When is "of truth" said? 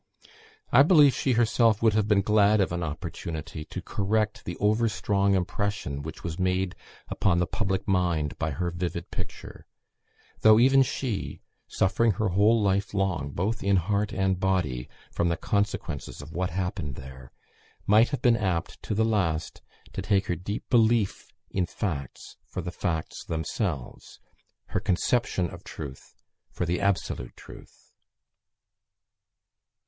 25.51-26.15